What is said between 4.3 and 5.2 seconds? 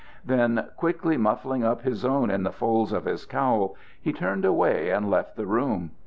away and